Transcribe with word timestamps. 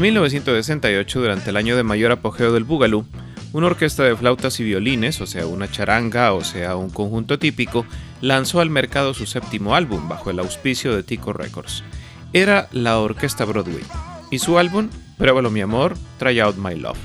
En 0.00 0.04
1968, 0.04 1.20
durante 1.20 1.50
el 1.50 1.58
año 1.58 1.76
de 1.76 1.82
mayor 1.82 2.10
apogeo 2.10 2.54
del 2.54 2.64
Boogaloo, 2.64 3.04
una 3.52 3.66
orquesta 3.66 4.02
de 4.02 4.16
flautas 4.16 4.58
y 4.58 4.64
violines, 4.64 5.20
o 5.20 5.26
sea, 5.26 5.44
una 5.44 5.70
charanga, 5.70 6.32
o 6.32 6.42
sea, 6.42 6.74
un 6.76 6.88
conjunto 6.88 7.38
típico, 7.38 7.84
lanzó 8.22 8.62
al 8.62 8.70
mercado 8.70 9.12
su 9.12 9.26
séptimo 9.26 9.74
álbum 9.74 10.08
bajo 10.08 10.30
el 10.30 10.38
auspicio 10.38 10.96
de 10.96 11.02
Tico 11.02 11.34
Records. 11.34 11.84
Era 12.32 12.70
la 12.72 12.98
Orquesta 12.98 13.44
Broadway, 13.44 13.84
y 14.30 14.38
su 14.38 14.58
álbum, 14.58 14.88
Pruébalo 15.18 15.50
mi 15.50 15.60
amor, 15.60 15.98
Try 16.18 16.40
Out 16.40 16.56
My 16.56 16.76
Love. 16.76 16.96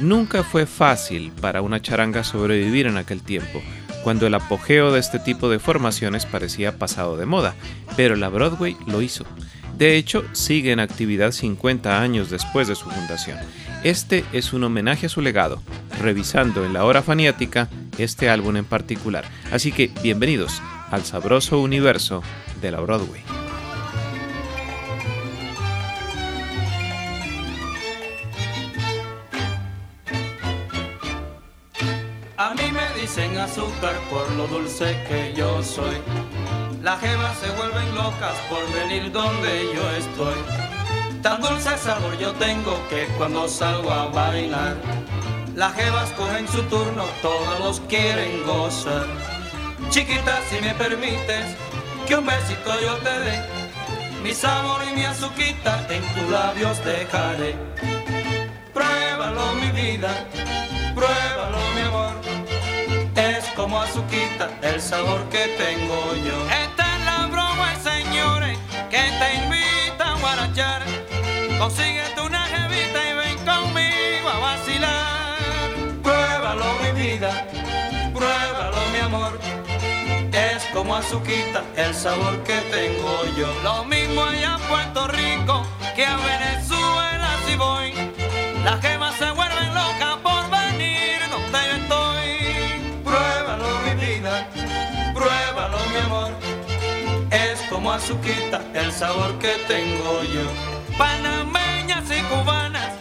Nunca 0.00 0.42
fue 0.42 0.66
fácil 0.66 1.30
para 1.40 1.62
una 1.62 1.80
charanga 1.80 2.24
sobrevivir 2.24 2.88
en 2.88 2.96
aquel 2.96 3.22
tiempo, 3.22 3.62
cuando 4.02 4.26
el 4.26 4.34
apogeo 4.34 4.90
de 4.90 4.98
este 4.98 5.20
tipo 5.20 5.48
de 5.48 5.60
formaciones 5.60 6.26
parecía 6.26 6.76
pasado 6.76 7.16
de 7.16 7.24
moda, 7.24 7.54
pero 7.96 8.16
la 8.16 8.28
Broadway 8.28 8.76
lo 8.88 9.00
hizo. 9.00 9.26
De 9.76 9.96
hecho, 9.96 10.24
sigue 10.32 10.72
en 10.72 10.80
actividad 10.80 11.32
50 11.32 12.00
años 12.00 12.30
después 12.30 12.68
de 12.68 12.74
su 12.74 12.88
fundación. 12.88 13.38
Este 13.82 14.24
es 14.32 14.52
un 14.52 14.64
homenaje 14.64 15.06
a 15.06 15.08
su 15.08 15.20
legado, 15.20 15.60
revisando 16.00 16.64
en 16.64 16.72
la 16.72 16.84
hora 16.84 17.02
faniática 17.02 17.68
este 17.98 18.30
álbum 18.30 18.56
en 18.56 18.64
particular. 18.64 19.24
Así 19.50 19.72
que 19.72 19.90
bienvenidos 20.02 20.62
al 20.90 21.04
sabroso 21.04 21.60
universo 21.60 22.22
de 22.60 22.70
la 22.70 22.80
Broadway. 22.80 23.22
A 32.36 32.54
mí 32.54 32.72
me 32.72 33.00
dicen 33.00 33.36
azúcar 33.38 33.94
por 34.10 34.30
lo 34.32 34.46
dulce 34.48 34.96
que 35.08 35.32
yo 35.36 35.62
soy. 35.62 35.96
Las 36.82 36.98
jevas 37.00 37.38
se 37.38 37.48
vuelven 37.50 37.94
locas 37.94 38.36
por 38.50 38.60
venir 38.72 39.12
donde 39.12 39.72
yo 39.72 39.88
estoy. 39.92 40.34
Tan 41.22 41.40
dulce 41.40 41.78
sabor 41.78 42.18
yo 42.18 42.32
tengo 42.32 42.76
que 42.88 43.06
cuando 43.16 43.46
salgo 43.46 43.88
a 43.88 44.06
bailar, 44.06 44.74
las 45.54 45.74
jevas 45.74 46.10
cogen 46.10 46.48
su 46.48 46.60
turno, 46.64 47.04
todos 47.22 47.60
los 47.60 47.80
quieren 47.82 48.44
gozar. 48.44 49.06
Chiquita, 49.90 50.40
si 50.50 50.60
me 50.60 50.74
permites, 50.74 51.54
que 52.08 52.16
un 52.16 52.26
besito 52.26 52.80
yo 52.80 52.96
te 52.96 53.20
dé. 53.20 53.42
Mi 54.24 54.34
sabor 54.34 54.82
y 54.90 54.96
mi 54.96 55.04
azuquita 55.04 55.86
en 55.88 56.02
tus 56.14 56.30
labios 56.30 56.84
dejaré. 56.84 57.54
Pruébalo 58.74 59.54
mi 59.54 59.70
vida, 59.70 60.10
pruébalo 60.96 61.51
azuquita 63.92 64.48
el 64.62 64.80
sabor 64.80 65.20
que 65.28 65.48
tengo 65.58 66.14
yo. 66.24 66.36
Esta 66.64 66.96
es 66.96 67.04
la 67.04 67.26
broma, 67.26 67.74
señores, 67.76 68.58
que 68.88 69.02
te 69.20 69.34
invita 69.34 70.14
a 70.14 70.18
guarachar. 70.18 70.82
Consíguete 71.58 72.20
una 72.22 72.42
jevita 72.46 72.98
y 73.10 73.12
ven 73.20 73.38
conmigo 73.44 74.28
a 74.30 74.38
vacilar. 74.38 75.74
Pruébalo 76.02 76.64
mi 76.82 77.02
vida, 77.02 77.46
pruébalo 78.14 78.80
mi 78.92 78.98
amor. 78.98 79.38
Es 80.32 80.64
como 80.72 80.96
azuquita 80.96 81.62
el 81.76 81.94
sabor 81.94 82.42
que 82.44 82.58
tengo 82.76 83.24
yo. 83.36 83.52
Lo 83.62 83.84
mismo 83.84 84.24
allá 84.24 84.56
en 84.58 84.68
Puerto 84.68 85.06
Rico 85.08 85.66
que 85.94 86.06
a 86.06 86.16
Venezuela 86.16 87.28
si 87.46 87.56
voy. 87.56 87.92
Las 88.64 88.80
gemas 88.80 89.14
se 89.16 89.30
vuelven 89.32 89.74
locas 89.74 90.16
azuquita 98.02 98.60
el 98.74 98.90
sabor 98.92 99.38
que 99.38 99.52
tengo 99.68 100.22
yo. 100.24 100.42
Panameñas 100.98 102.04
y 102.10 102.20
cubanas, 102.22 102.94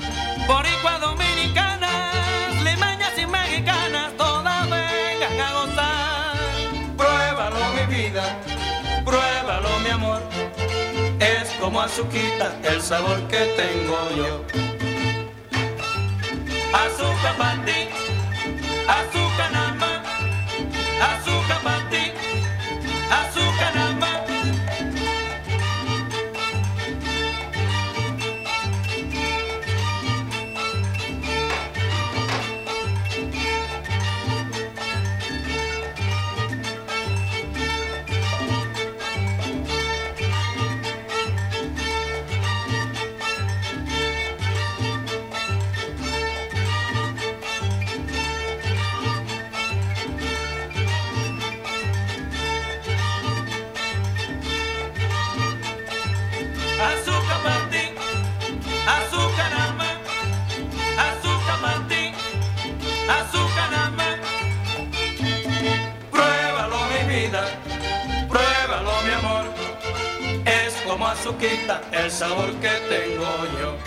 boricua 0.48 1.00
dominicanas, 1.00 2.62
limeñas 2.64 3.18
y 3.18 3.26
mexicanas, 3.26 4.16
todas 4.16 4.70
vengan 4.70 5.40
a 5.40 5.54
gozar. 5.54 6.36
Pruébalo 6.98 7.58
mi 7.76 7.96
vida, 7.96 8.24
pruébalo 9.04 9.80
mi 9.80 9.90
amor. 9.90 10.22
Es 11.20 11.50
como 11.60 11.82
azuquita 11.82 12.56
el 12.64 12.80
sabor 12.80 13.20
que 13.28 13.40
tengo 13.58 13.98
yo. 14.16 14.46
Azúcar 16.74 17.36
para 17.38 17.66
ti, 17.66 17.90
azuquita 71.22 71.84
el 71.92 72.10
sabor 72.10 72.52
que 72.56 72.70
tengo 72.90 73.26
yo. 73.60 73.78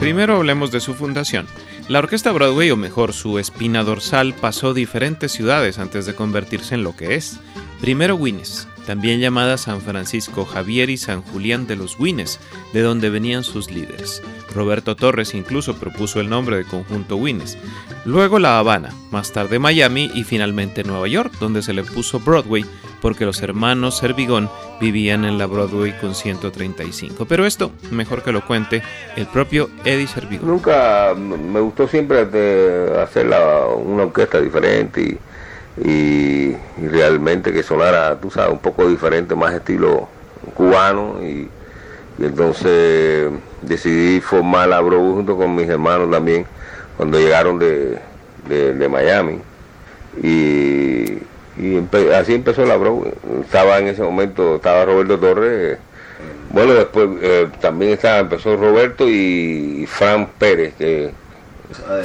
Primero 0.00 0.36
hablemos 0.36 0.70
de 0.70 0.80
su 0.80 0.94
fundación. 0.94 1.46
La 1.88 1.98
Orquesta 1.98 2.32
Broadway, 2.32 2.70
o 2.70 2.76
mejor, 2.76 3.12
su 3.12 3.38
espina 3.38 3.84
dorsal, 3.84 4.32
pasó 4.32 4.72
diferentes 4.72 5.32
ciudades 5.32 5.78
antes 5.78 6.06
de 6.06 6.14
convertirse 6.14 6.74
en 6.74 6.82
lo 6.82 6.96
que 6.96 7.16
es. 7.16 7.38
Primero 7.86 8.16
Winnes, 8.16 8.66
también 8.84 9.20
llamada 9.20 9.56
San 9.56 9.80
Francisco 9.80 10.44
Javier 10.44 10.90
y 10.90 10.96
San 10.96 11.22
Julián 11.22 11.68
de 11.68 11.76
los 11.76 12.00
Winnes, 12.00 12.40
de 12.72 12.82
donde 12.82 13.10
venían 13.10 13.44
sus 13.44 13.70
líderes. 13.70 14.24
Roberto 14.52 14.96
Torres 14.96 15.34
incluso 15.34 15.76
propuso 15.76 16.18
el 16.18 16.28
nombre 16.28 16.56
de 16.56 16.64
conjunto 16.64 17.14
Winnes. 17.14 17.56
Luego 18.04 18.40
La 18.40 18.58
Habana, 18.58 18.92
más 19.12 19.30
tarde 19.30 19.60
Miami 19.60 20.10
y 20.16 20.24
finalmente 20.24 20.82
Nueva 20.82 21.06
York, 21.06 21.34
donde 21.38 21.62
se 21.62 21.74
le 21.74 21.84
puso 21.84 22.18
Broadway 22.18 22.64
porque 23.00 23.24
los 23.24 23.40
hermanos 23.40 23.98
Servigón 23.98 24.50
vivían 24.80 25.24
en 25.24 25.38
la 25.38 25.46
Broadway 25.46 25.96
con 26.00 26.16
135. 26.16 27.24
Pero 27.26 27.46
esto, 27.46 27.70
mejor 27.92 28.24
que 28.24 28.32
lo 28.32 28.44
cuente 28.44 28.82
el 29.14 29.28
propio 29.28 29.70
Eddie 29.84 30.08
Servigón. 30.08 30.48
Nunca 30.48 31.14
me 31.14 31.60
gustó 31.60 31.86
siempre 31.86 32.22
hacer 33.00 33.26
una 33.28 34.02
orquesta 34.02 34.40
diferente 34.40 35.02
y, 35.02 35.18
realmente 35.76 37.52
que 37.52 37.62
sonara, 37.62 38.16
tú 38.20 38.30
sabes, 38.30 38.52
un 38.52 38.58
poco 38.58 38.88
diferente, 38.88 39.34
más 39.34 39.54
estilo 39.54 40.08
cubano 40.54 41.22
y, 41.22 41.50
entonces 42.18 43.30
decidí 43.60 44.20
formar 44.22 44.68
la 44.68 44.80
Broadway 44.80 45.12
junto 45.12 45.36
con 45.36 45.54
mis 45.54 45.68
hermanos 45.68 46.10
también 46.10 46.46
cuando 46.96 47.18
llegaron 47.18 47.58
de, 47.58 47.98
de 48.48 48.88
Miami 48.88 49.40
y 50.22 51.18
y 51.58 51.78
así 52.12 52.34
empezó 52.34 52.64
la 52.66 52.76
Broadway. 52.76 53.12
Estaba 53.40 53.78
en 53.78 53.88
ese 53.88 54.02
momento, 54.02 54.56
estaba 54.56 54.84
Roberto 54.84 55.18
Torres. 55.18 55.78
bueno, 56.50 56.74
después 56.74 57.08
eh, 57.22 57.48
también 57.60 57.92
estaba, 57.92 58.18
empezó 58.18 58.56
Roberto 58.56 59.08
y 59.08 59.86
Fran 59.88 60.28
Pérez, 60.38 60.74
que 60.76 61.12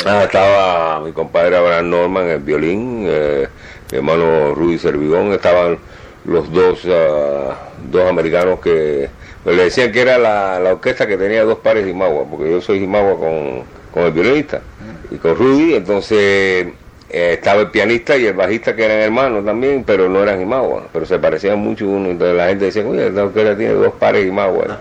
ah, 0.06 0.24
estaba 0.24 1.00
mi 1.02 1.12
compadre 1.12 1.58
Abraham 1.58 1.90
Norman, 1.90 2.28
el 2.28 2.40
violín, 2.40 3.06
eh, 3.08 3.48
mi 3.92 3.98
hermano 3.98 4.54
Rudy 4.56 4.78
Servigón, 4.78 5.34
estaban 5.34 5.78
los 6.26 6.52
dos, 6.52 6.86
uh, 6.86 7.54
dos 7.90 8.10
americanos 8.10 8.60
que 8.60 9.10
pues, 9.44 9.56
le 9.56 9.64
decían 9.64 9.92
que 9.92 10.02
era 10.02 10.18
la, 10.18 10.72
orquesta 10.72 11.08
que 11.08 11.18
tenía 11.18 11.44
dos 11.44 11.60
pares 11.60 11.86
de 11.86 11.92
Imagua, 11.92 12.26
porque 12.30 12.52
yo 12.52 12.62
soy 12.62 12.84
Imagua 12.84 13.18
con, 13.18 13.64
con 13.94 14.04
el 14.04 14.12
violinista 14.12 14.62
y 15.10 15.18
con 15.18 15.36
Rudy, 15.36 15.76
entonces 15.76 16.68
eh, 17.14 17.34
estaba 17.34 17.60
el 17.62 17.72
pianista 17.72 18.16
y 18.16 18.26
el 18.26 18.34
bajista 18.34 18.74
que 18.74 18.86
eran 18.86 19.00
hermanos 19.00 19.44
también, 19.44 19.84
pero 19.84 20.08
no 20.08 20.24
eran 20.24 20.42
Imagua, 20.42 20.88
pero 20.94 21.06
se 21.06 21.20
parecían 21.20 21.60
mucho 21.60 21.86
uno. 21.86 22.10
Entonces 22.10 22.38
la 22.38 22.48
gente 22.48 22.66
decía, 22.66 22.86
oye, 22.86 23.08
esta 23.08 23.26
orquesta 23.26 23.58
tiene 23.58 23.74
dos 23.74 23.94
pares 23.96 24.24
de 24.24 24.30
Imagua. 24.30 24.80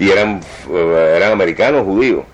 Y 0.00 0.10
eran, 0.10 0.40
eh, 0.72 1.14
eran 1.16 1.30
americanos, 1.30 1.84
judíos. 1.84 2.24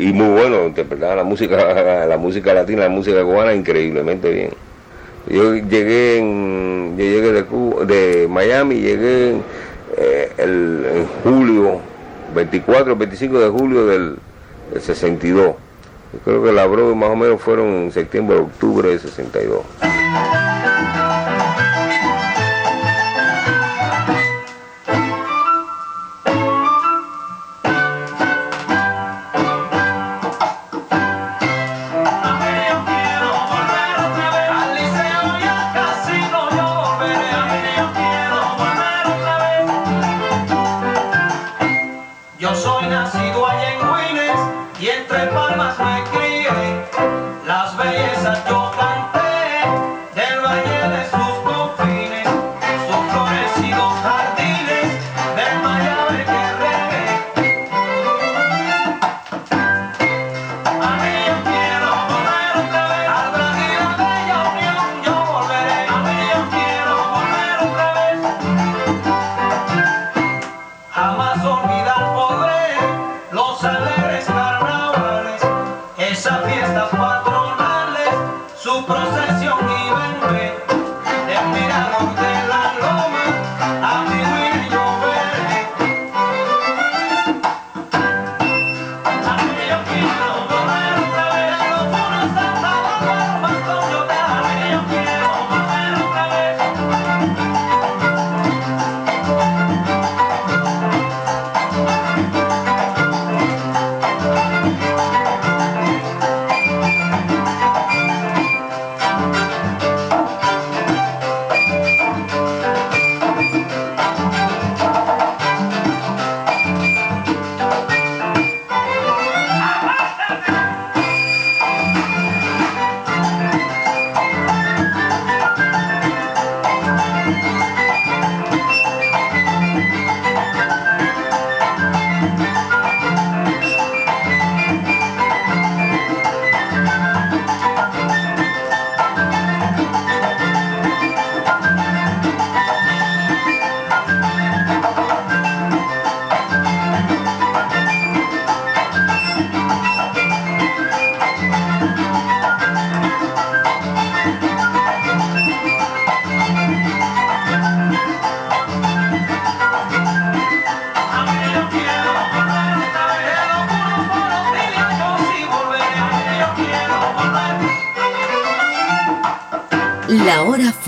Y 0.00 0.12
muy 0.12 0.28
buenos, 0.28 0.66
interpretaban 0.66 1.18
la 1.18 1.24
música, 1.24 2.06
la 2.08 2.16
música 2.16 2.54
latina, 2.54 2.84
la 2.84 2.88
música 2.88 3.22
cubana 3.22 3.54
increíblemente 3.54 4.30
bien. 4.30 4.50
Yo 5.28 5.54
llegué 5.54 6.18
en, 6.18 6.96
yo 6.96 7.04
llegué 7.04 7.32
de, 7.32 7.44
Cuba, 7.44 7.84
de 7.84 8.26
Miami, 8.28 8.76
llegué 8.76 9.34
eh, 9.98 10.32
el, 10.38 10.86
en 10.94 11.06
julio, 11.22 11.80
24, 12.34 12.96
25 12.96 13.38
de 13.38 13.48
julio 13.50 13.86
del, 13.86 14.16
del 14.72 14.80
62 14.80 15.54
yo 16.12 16.18
creo 16.24 16.42
que 16.42 16.52
la 16.52 16.66
broma 16.66 16.94
más 16.94 17.10
o 17.10 17.16
menos 17.16 17.40
fueron 17.40 17.68
en 17.68 17.92
septiembre, 17.92 18.36
octubre 18.38 18.88
de 18.88 18.98
62. 18.98 19.60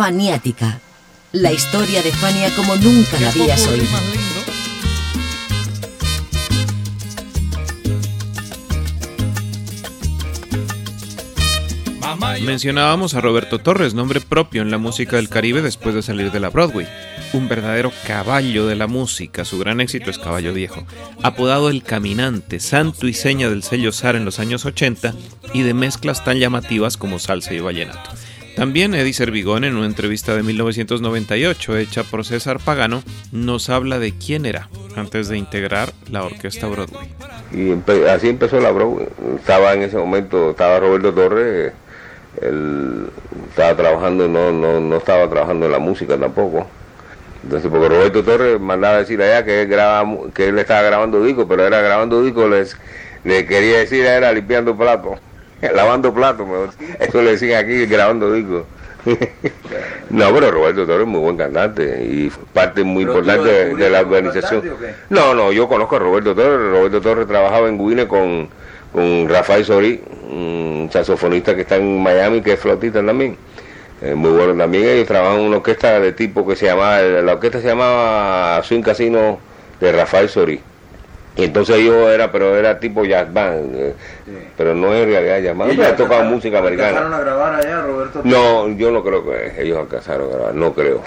Faniática. 0.03 0.81
La 1.31 1.53
historia 1.53 2.03
de 2.03 2.11
Fania 2.11 2.53
como 2.57 2.75
nunca 2.75 3.21
la 3.21 3.29
habías 3.29 3.65
oído. 3.69 3.87
Mencionábamos 12.45 13.15
a 13.15 13.21
Roberto 13.21 13.61
Torres, 13.61 13.95
nombre 13.95 14.21
propio 14.21 14.63
en 14.63 14.73
la 14.73 14.79
música 14.79 15.15
del 15.15 15.29
Caribe 15.29 15.63
después 15.63 15.95
de 15.95 16.03
salir 16.03 16.33
de 16.33 16.41
la 16.41 16.51
Broadway. 16.51 16.89
Un 17.33 17.47
verdadero 17.47 17.93
caballo 18.05 18.67
de 18.67 18.75
la 18.75 18.89
música, 18.89 19.45
su 19.45 19.61
gran 19.61 19.81
éxito 19.81 20.11
es 20.11 20.19
Caballo 20.19 20.53
Viejo. 20.53 20.85
Apodado 21.23 21.71
El 21.71 21.85
Caminante, 21.85 22.59
santo 22.59 23.07
y 23.07 23.15
seña 23.15 23.49
del 23.49 23.63
sello 23.63 23.93
SAR 23.93 24.17
en 24.17 24.25
los 24.25 24.41
años 24.41 24.65
80 24.65 25.15
y 25.55 25.63
de 25.63 25.75
mezclas 25.75 26.25
tan 26.25 26.41
llamativas 26.41 26.97
como 26.97 27.21
salsa 27.21 27.55
y 27.55 27.61
vallenato. 27.61 28.11
También 28.57 28.95
Eddie 28.95 29.15
Servigón, 29.15 29.65
en 29.65 29.77
una 29.77 29.87
entrevista 29.87 30.37
de 30.37 30.43
1998 30.43 31.77
hecha 31.79 32.05
por 32.05 32.25
César 32.25 32.59
Pagano, 32.59 33.03
nos 33.33 33.71
habla 33.71 33.99
de 33.99 34.13
quién 34.13 34.45
era 34.47 34.69
antes 34.95 35.29
de 35.29 35.39
integrar 35.39 35.93
la 36.11 36.25
orquesta 36.25 36.67
Broadway. 36.67 37.09
Y 37.53 37.73
así 38.09 38.29
empezó 38.29 38.61
la 38.61 38.71
Broadway. 38.71 39.09
Estaba 39.37 39.73
en 39.75 39.83
ese 39.83 39.97
momento, 39.97 40.51
estaba 40.51 40.81
Roberto 40.81 41.15
Torres, 41.15 41.73
él 42.41 43.07
estaba 43.49 43.77
trabajando, 43.77 44.29
no, 44.29 44.53
no, 44.53 44.81
no 44.81 44.97
estaba 44.97 45.29
trabajando 45.29 45.67
en 45.67 45.73
la 45.73 45.79
música 45.79 46.19
tampoco. 46.19 46.67
Entonces, 47.43 47.71
porque 47.71 47.89
Roberto 47.89 48.23
Torres 48.23 48.61
mandaba 48.61 48.99
decir 48.99 49.21
allá 49.21 49.45
que 49.45 49.63
él, 49.63 49.69
graba, 49.69 50.07
que 50.33 50.49
él 50.49 50.59
estaba 50.59 50.83
grabando 50.83 51.23
discos, 51.23 51.47
pero 51.49 51.67
era 51.67 51.81
grabando 51.81 52.23
discos, 52.23 52.49
les, 52.49 52.77
le 53.25 53.47
quería 53.47 53.79
decir 53.79 54.05
era 54.05 54.33
limpiando 54.33 54.77
platos. 54.77 55.19
lavando 55.75 56.13
platos, 56.13 56.47
eso 56.99 57.23
le 57.23 57.33
decían 57.33 57.65
aquí 57.65 57.87
grabando 57.87 58.33
discos. 58.33 58.65
no, 60.11 60.33
pero 60.33 60.51
Roberto 60.53 60.87
Torres 60.87 61.03
es 61.03 61.09
muy 61.09 61.21
buen 61.21 61.37
cantante 61.37 62.05
y 62.05 62.31
parte 62.53 62.85
muy 62.85 63.03
importante 63.03 63.75
de, 63.75 63.91
la 63.91 64.01
organización. 64.01 64.63
No, 65.11 65.35
no, 65.35 65.51
yo 65.51 65.69
conozco 65.69 65.97
a 65.97 65.99
Roberto 65.99 66.35
Torres. 66.35 66.71
Roberto 66.71 67.01
Torres 67.01 67.27
trabajaba 67.27 67.69
en 67.69 67.79
Guine 67.79 68.07
con, 68.07 68.49
con 68.93 69.29
Rafael 69.29 69.65
Sorí, 69.65 70.01
un 70.31 70.89
saxofonista 70.93 71.55
que 71.55 71.63
está 71.63 71.77
en 71.77 72.01
Miami, 72.01 72.43
que 72.43 72.53
es 72.53 72.61
flotista 72.61 73.05
también. 73.05 73.37
muy 74.15 74.31
bueno 74.31 74.55
también. 74.57 74.87
Ellos 74.87 75.09
trabajan 75.09 75.41
en 75.41 75.47
una 75.47 75.57
orquesta 75.57 75.99
de 75.99 76.13
tipo 76.13 76.47
que 76.47 76.55
se 76.55 76.67
llamaba, 76.67 77.01
la 77.01 77.33
orquesta 77.33 77.61
se 77.61 77.67
llamaba 77.67 78.63
Swing 78.63 78.83
Casino 78.83 79.41
de 79.81 79.91
Rafael 79.91 80.29
Sorí. 80.29 80.61
Y 81.35 81.45
entonces 81.45 81.83
yo 81.83 82.11
era, 82.11 82.31
pero 82.31 82.57
era 82.57 82.79
tipo 82.79 83.05
jazz 83.05 83.33
band, 83.33 83.75
eh, 83.75 83.95
pero 84.57 84.75
no 84.75 84.93
es 84.93 85.07
realidad 85.07 85.41
jazz 85.41 85.57
band. 85.57 85.81
He 85.81 85.93
tocado 85.95 86.25
música 86.25 86.59
americana. 86.59 86.89
¿Alcanzaron 86.89 87.15
a 87.15 87.21
grabar 87.21 87.55
allá, 87.55 87.81
Roberto? 87.83 88.21
No, 88.25 88.69
yo 88.69 88.91
no 88.91 89.03
creo 89.03 89.25
que 89.25 89.63
ellos 89.63 89.79
alcanzaron 89.79 90.31
a 90.31 90.35
grabar, 90.37 90.55
no 90.55 90.75
creo. 90.75 91.01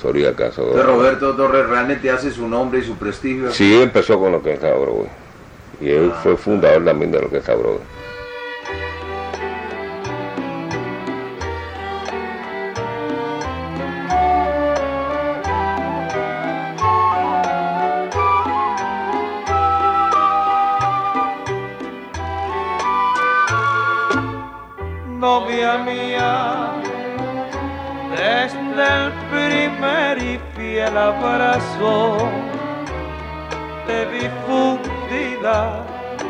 Soría 0.00 0.30
acaso. 0.30 0.72
Roberto 0.82 1.34
Torres 1.34 1.66
realmente 1.66 2.10
hace 2.10 2.30
su 2.30 2.46
nombre 2.48 2.80
y 2.80 2.84
su 2.84 2.96
prestigio. 2.96 3.50
Sí, 3.50 3.82
empezó 3.82 4.18
con 4.18 4.32
lo 4.32 4.42
que 4.42 4.54
está 4.54 4.68
Broadway. 4.68 5.08
Y 5.80 5.90
él 5.90 6.12
fue 6.22 6.36
fundador 6.36 6.84
también 6.84 7.10
de 7.10 7.20
lo 7.20 7.28
que 7.28 7.38
está 7.38 7.54
Broadway. 7.54 7.99
Novia 25.20 25.76
mía, 25.76 26.72
desde 28.10 28.84
el 29.04 29.12
primer 29.30 30.16
y 30.16 30.40
fiel 30.56 30.96
abrazo, 30.96 32.16
te 33.86 34.06
vi 34.06 34.30
fundida 34.46 35.84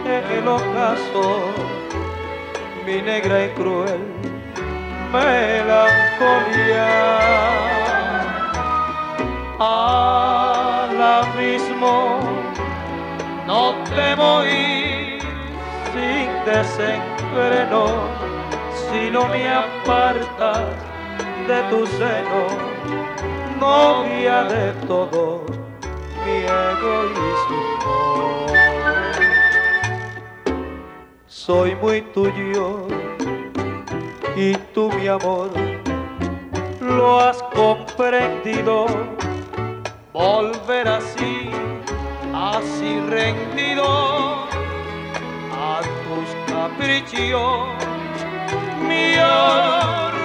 en 0.04 0.24
el 0.38 0.48
ocaso, 0.48 1.52
mi 2.84 3.00
negra 3.00 3.44
y 3.44 3.48
cruel 3.50 4.02
melancolía. 5.12 6.88
Al 9.60 11.00
abismo 11.00 12.18
no 13.46 13.74
temo 13.94 14.42
ir 14.42 15.20
sin 15.92 16.28
desenfreno 16.44 18.29
si 18.90 19.10
no 19.10 19.28
me 19.28 19.48
apartas 19.48 20.64
de 21.46 21.62
tu 21.70 21.86
seno, 21.86 22.42
novia 23.60 24.44
de 24.44 24.72
todo 24.86 25.44
mi 26.24 26.38
egoísmo. 26.66 28.46
Soy 31.26 31.74
muy 31.76 32.00
tuyo 32.12 32.86
y 34.36 34.54
tú 34.74 34.90
mi 34.92 35.06
amor 35.06 35.50
lo 36.80 37.20
has 37.20 37.42
comprendido. 37.54 38.86
Volver 40.12 40.88
así, 40.88 41.50
así 42.34 43.00
rendido 43.08 43.86
a 45.52 45.80
tus 46.04 46.52
caprichos 46.52 47.90
mi 48.88 49.06
orgullo. 49.18 50.20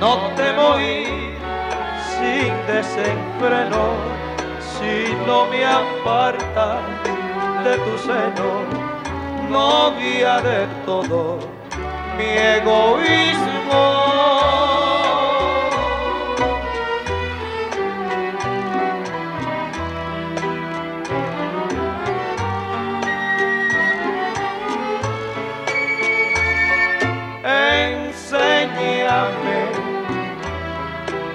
no 0.00 0.12
temo 0.36 0.78
ir 0.78 1.36
sin 2.14 2.52
desenfreno 2.66 3.84
si 4.72 5.14
no 5.26 5.46
me 5.46 5.64
aparta 5.64 6.80
de 7.64 7.74
tu 7.84 7.94
seno, 7.98 8.50
novia 9.48 10.40
de 10.40 10.66
todo 10.84 11.38
mi 12.16 12.24
egoísmo. 12.24 14.13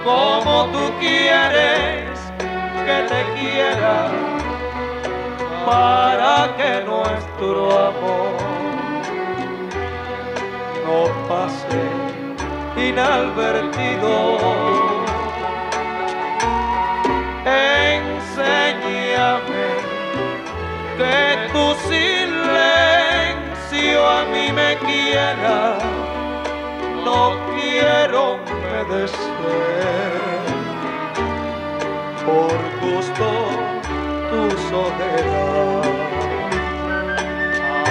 Como 0.09 0.55
tú 0.73 0.83
quieres 0.99 2.17
que 2.85 2.97
te 3.11 3.21
quiera 3.37 3.97
para 5.67 6.33
que 6.57 6.71
nuestro 6.91 7.59
amor 7.89 8.33
no 10.85 10.99
pase 11.29 11.81
inadvertido. 12.87 14.13
Enséñame 17.75 19.67
que 20.97 21.17
tu 21.53 21.65
silencio 21.87 23.97
a 24.17 24.19
mí 24.31 24.45
me 24.59 24.71
quiera, 24.87 25.57
no 27.05 27.19
quiero 27.53 28.23
por 32.25 32.57
gusto 32.81 33.27
tu 34.29 34.41
soledad. 34.69 35.83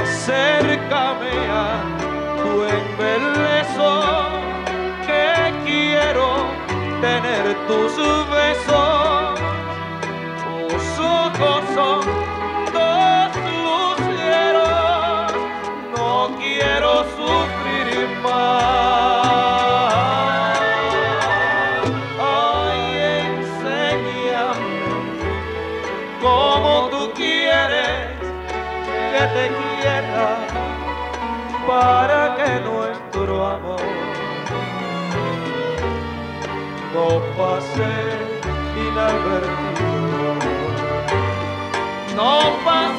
Acércame 0.02 1.36
a 1.50 1.82
tu 2.38 2.64
embeleso 2.64 3.90
que 5.06 5.52
quiero 5.66 6.28
tener 7.02 7.54
tus 7.66 7.96
besos. 8.30 8.97
No 37.38 37.44
pase 37.44 37.90
inadvertido, 38.76 40.34
no 42.16 42.64
pase 42.64 42.97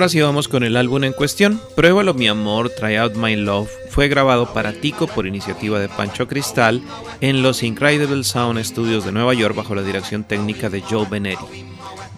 Ahora 0.00 0.08
sí 0.08 0.18
vamos 0.22 0.48
con 0.48 0.62
el 0.64 0.78
álbum 0.78 1.04
en 1.04 1.12
cuestión. 1.12 1.60
Pruébalo 1.76 2.14
mi 2.14 2.26
amor, 2.26 2.70
Try 2.70 2.96
Out 2.96 3.16
My 3.16 3.36
Love 3.36 3.68
fue 3.90 4.08
grabado 4.08 4.50
para 4.54 4.72
Tico 4.72 5.06
por 5.06 5.26
iniciativa 5.26 5.78
de 5.78 5.90
Pancho 5.90 6.26
Cristal 6.26 6.80
en 7.20 7.42
los 7.42 7.62
Incredible 7.62 8.24
Sound 8.24 8.64
Studios 8.64 9.04
de 9.04 9.12
Nueva 9.12 9.34
York 9.34 9.54
bajo 9.54 9.74
la 9.74 9.82
dirección 9.82 10.24
técnica 10.24 10.70
de 10.70 10.80
Joe 10.80 11.06
Beneri. 11.06 11.66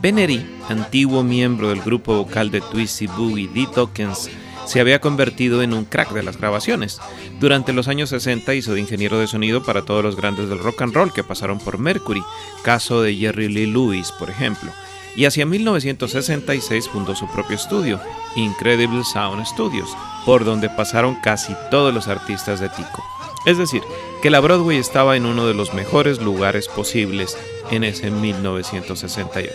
Beneri, 0.00 0.46
antiguo 0.68 1.24
miembro 1.24 1.70
del 1.70 1.82
grupo 1.82 2.14
vocal 2.14 2.52
de 2.52 2.60
Twisty 2.60 3.08
Boogie 3.08 3.50
D. 3.52 3.66
Tokens, 3.74 4.30
se 4.64 4.78
había 4.78 5.00
convertido 5.00 5.60
en 5.60 5.72
un 5.74 5.84
crack 5.84 6.12
de 6.12 6.22
las 6.22 6.38
grabaciones. 6.38 7.00
Durante 7.40 7.72
los 7.72 7.88
años 7.88 8.10
60 8.10 8.54
hizo 8.54 8.74
de 8.74 8.80
ingeniero 8.80 9.18
de 9.18 9.26
sonido 9.26 9.64
para 9.64 9.82
todos 9.82 10.04
los 10.04 10.14
grandes 10.14 10.48
del 10.48 10.60
rock 10.60 10.82
and 10.82 10.94
roll 10.94 11.12
que 11.12 11.24
pasaron 11.24 11.58
por 11.58 11.78
Mercury, 11.78 12.22
caso 12.62 13.02
de 13.02 13.16
Jerry 13.16 13.48
Lee 13.48 13.66
Lewis, 13.66 14.12
por 14.12 14.30
ejemplo 14.30 14.70
y 15.16 15.24
hacia 15.26 15.46
1966 15.46 16.88
fundó 16.88 17.14
su 17.14 17.26
propio 17.28 17.56
estudio, 17.56 18.00
Incredible 18.36 19.04
Sound 19.04 19.44
Studios, 19.46 19.88
por 20.24 20.44
donde 20.44 20.70
pasaron 20.70 21.16
casi 21.22 21.54
todos 21.70 21.92
los 21.92 22.08
artistas 22.08 22.60
de 22.60 22.68
Tico. 22.68 23.02
Es 23.44 23.58
decir, 23.58 23.82
que 24.22 24.30
la 24.30 24.40
Broadway 24.40 24.78
estaba 24.78 25.16
en 25.16 25.26
uno 25.26 25.46
de 25.46 25.54
los 25.54 25.74
mejores 25.74 26.20
lugares 26.20 26.68
posibles 26.68 27.36
en 27.70 27.84
ese 27.84 28.10
1968. 28.10 29.52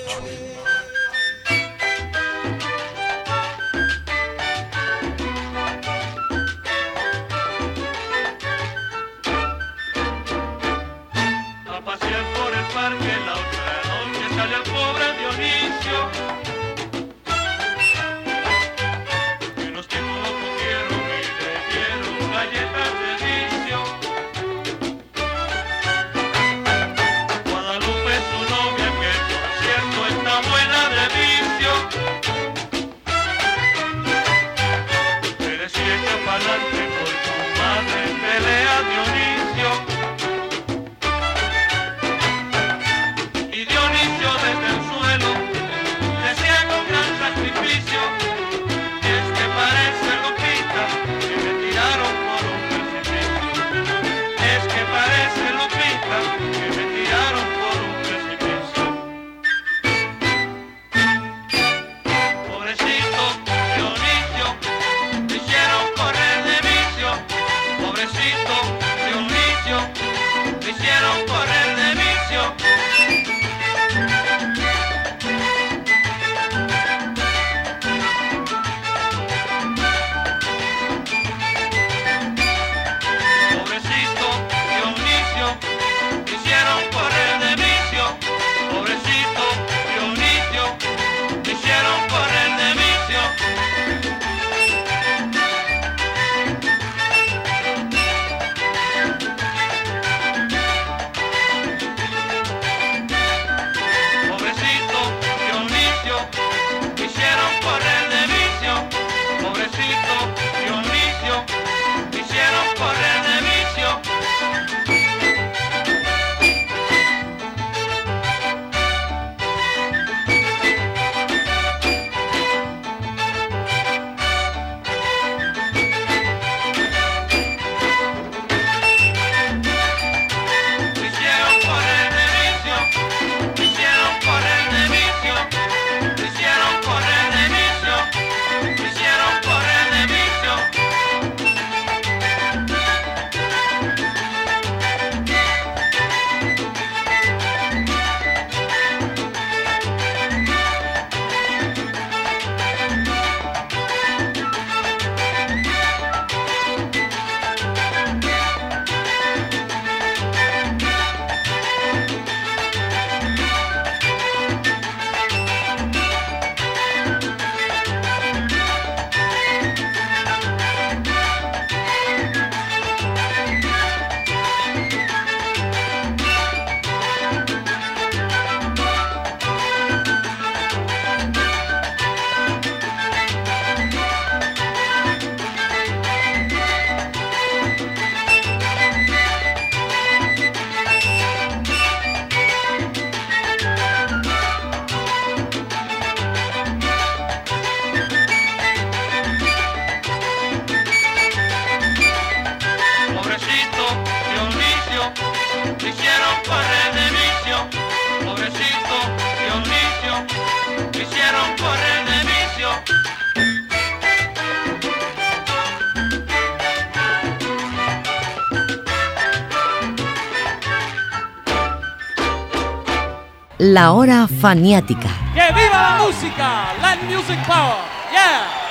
La 223.78 223.92
hora 223.92 224.28
faniática. 224.28 225.08
¡Que 225.36 225.54
viva 225.54 225.80
la 225.80 226.04
música! 226.04 226.74
Land 226.82 227.04
Music 227.04 227.38
Power. 227.46 227.78
Yeah. 228.12 228.67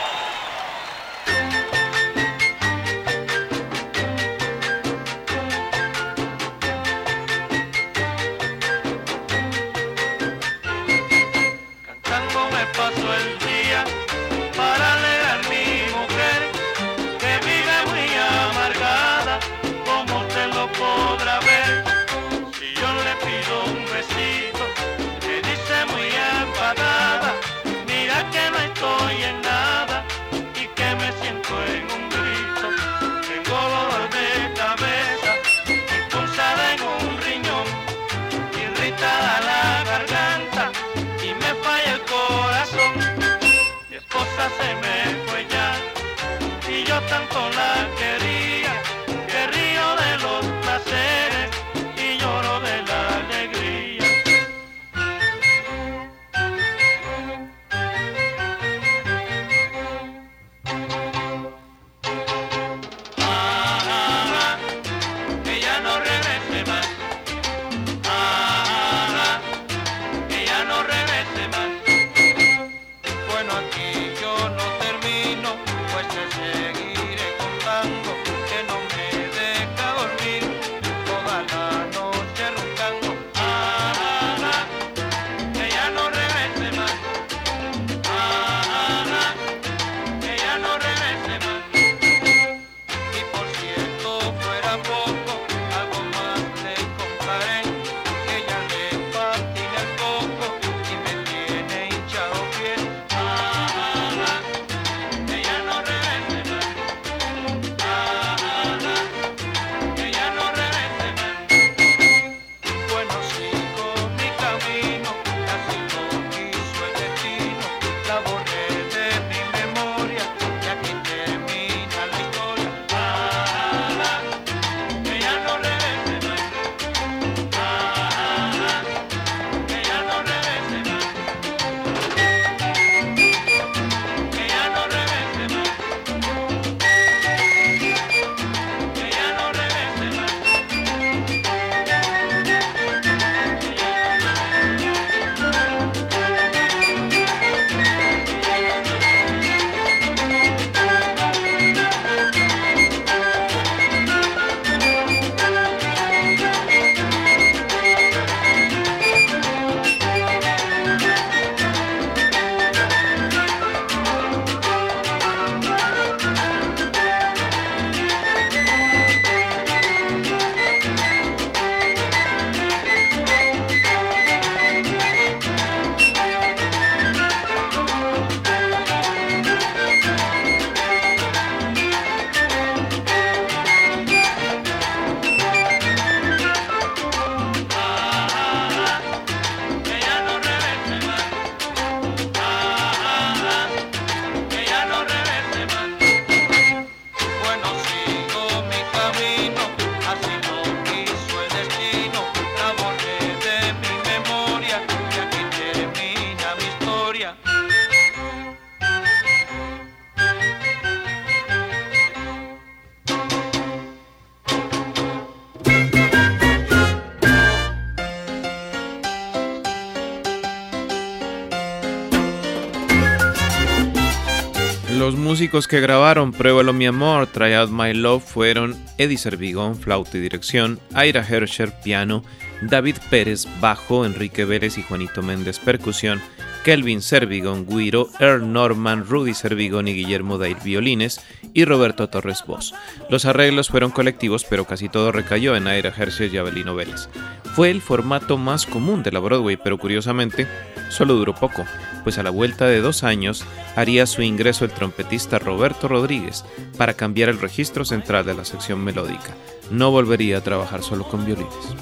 Músicos 225.46 225.68
que 225.68 225.80
grabaron 225.80 226.32
Pruébalo 226.32 226.72
mi 226.72 226.86
amor, 226.86 227.28
Try 227.28 227.52
Out 227.52 227.70
My 227.70 227.94
Love 227.94 228.20
fueron 228.20 228.74
Eddie 228.98 229.16
Servigón, 229.16 229.76
flauta 229.76 230.18
y 230.18 230.20
dirección, 230.20 230.80
Aira 230.92 231.24
Herscher, 231.24 231.72
piano, 231.84 232.24
David 232.62 232.96
Pérez, 233.10 233.46
bajo, 233.60 234.04
Enrique 234.04 234.44
Vélez 234.44 234.76
y 234.76 234.82
Juanito 234.82 235.22
Méndez, 235.22 235.60
percusión, 235.60 236.20
Kelvin 236.64 237.00
Servigón, 237.00 237.64
guiro, 237.64 238.08
Earl 238.18 238.52
Norman, 238.52 239.06
Rudy 239.06 239.34
Servigón 239.34 239.86
y 239.86 239.94
Guillermo 239.94 240.36
Dair, 240.36 240.56
violines, 240.64 241.20
y 241.54 241.64
Roberto 241.64 242.08
Torres, 242.08 242.42
voz. 242.44 242.74
Los 243.08 243.24
arreglos 243.24 243.68
fueron 243.68 243.92
colectivos, 243.92 244.44
pero 244.44 244.64
casi 244.64 244.88
todo 244.88 245.12
recayó 245.12 245.54
en 245.54 245.68
Aira 245.68 245.94
Herscher 245.96 246.34
y 246.34 246.38
Abelino 246.38 246.74
Vélez. 246.74 247.08
Fue 247.54 247.70
el 247.70 247.80
formato 247.80 248.36
más 248.36 248.66
común 248.66 249.04
de 249.04 249.12
la 249.12 249.20
Broadway, 249.20 249.56
pero 249.56 249.78
curiosamente, 249.78 250.48
solo 250.88 251.14
duró 251.14 251.34
poco, 251.34 251.64
pues 252.04 252.18
a 252.18 252.22
la 252.22 252.30
vuelta 252.30 252.66
de 252.66 252.80
dos 252.80 253.04
años 253.04 253.44
haría 253.74 254.06
su 254.06 254.22
ingreso 254.22 254.64
el 254.64 254.70
trompetista 254.70 255.38
Roberto 255.38 255.88
Rodríguez 255.88 256.44
para 256.76 256.94
cambiar 256.94 257.28
el 257.28 257.40
registro 257.40 257.84
central 257.84 258.24
de 258.24 258.34
la 258.34 258.44
sección 258.44 258.82
melódica. 258.82 259.34
No 259.70 259.90
volvería 259.90 260.38
a 260.38 260.42
trabajar 260.42 260.82
solo 260.82 261.04
con 261.08 261.24
violines. 261.24 261.74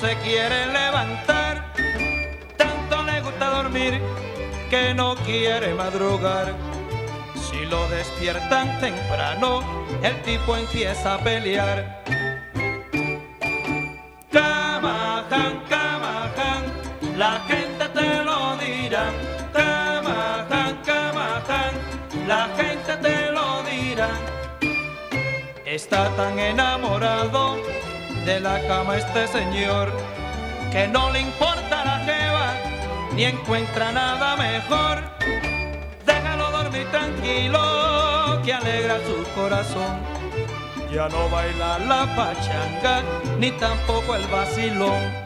Se 0.00 0.14
quiere 0.16 0.66
levantar. 0.66 1.72
Tanto 2.56 3.02
le 3.02 3.20
gusta 3.22 3.50
dormir 3.50 4.00
que 4.68 4.94
no 4.94 5.14
quiere 5.16 5.74
madrugar. 5.74 6.54
Si 7.34 7.64
lo 7.66 7.88
despiertan 7.88 8.78
temprano, 8.80 9.60
el 10.02 10.20
tipo 10.22 10.56
empieza 10.56 11.14
a 11.14 11.18
pelear. 11.18 12.02
Camajan, 14.30 15.62
camajan, 15.68 16.62
la 17.16 17.40
gente 17.48 17.88
te 17.88 18.24
lo 18.24 18.56
dirá. 18.56 19.04
Camajan, 19.52 20.76
camajan, 20.84 21.72
la 22.26 22.48
gente 22.56 22.96
te 22.96 23.32
lo 23.32 23.62
dirá. 23.62 24.08
Está 25.64 26.10
tan 26.16 26.38
enamorado 26.38 27.55
de 28.26 28.40
la 28.40 28.60
cama 28.66 28.96
este 28.96 29.28
señor 29.28 29.88
que 30.72 30.88
no 30.88 31.12
le 31.12 31.20
importa 31.20 31.84
la 31.84 31.98
jeva 32.00 32.54
ni 33.14 33.24
encuentra 33.24 33.92
nada 33.92 34.36
mejor. 34.36 35.00
Déjalo 36.04 36.50
dormir 36.50 36.90
tranquilo 36.90 38.42
que 38.44 38.52
alegra 38.52 38.96
su 39.06 39.24
corazón. 39.40 40.00
Ya 40.92 41.08
no 41.08 41.28
baila 41.28 41.78
la 41.78 42.04
pachanga 42.16 43.02
ni 43.38 43.52
tampoco 43.52 44.16
el 44.16 44.26
vacilón. 44.26 45.25